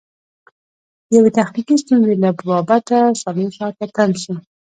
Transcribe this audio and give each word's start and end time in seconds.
د 1.07 1.09
یوې 1.17 1.31
تخنیکي 1.37 1.75
ستونزې 1.83 2.13
له 2.23 2.29
با 2.47 2.57
بته 2.67 2.99
څلور 3.23 3.49
ساعته 3.57 3.85
تم 3.95 4.11
سو. 4.23 4.33